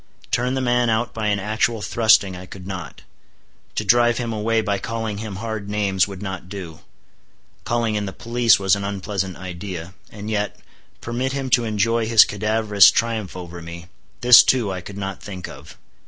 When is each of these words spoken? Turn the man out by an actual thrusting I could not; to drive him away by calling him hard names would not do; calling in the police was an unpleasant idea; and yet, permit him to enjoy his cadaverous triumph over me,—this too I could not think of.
Turn 0.31 0.55
the 0.55 0.61
man 0.61 0.89
out 0.89 1.13
by 1.13 1.27
an 1.27 1.37
actual 1.39 1.83
thrusting 1.83 2.35
I 2.35 2.47
could 2.47 2.65
not; 2.65 3.03
to 3.75 3.85
drive 3.85 4.17
him 4.17 4.33
away 4.33 4.59
by 4.61 4.79
calling 4.79 5.19
him 5.19 5.35
hard 5.35 5.69
names 5.69 6.07
would 6.07 6.23
not 6.23 6.49
do; 6.49 6.79
calling 7.65 7.93
in 7.93 8.07
the 8.07 8.11
police 8.11 8.57
was 8.59 8.75
an 8.75 8.83
unpleasant 8.83 9.37
idea; 9.37 9.93
and 10.09 10.27
yet, 10.27 10.57
permit 11.01 11.33
him 11.33 11.51
to 11.51 11.65
enjoy 11.65 12.07
his 12.07 12.25
cadaverous 12.25 12.89
triumph 12.89 13.37
over 13.37 13.61
me,—this 13.61 14.41
too 14.41 14.71
I 14.71 14.81
could 14.81 14.97
not 14.97 15.21
think 15.21 15.47
of. 15.47 15.77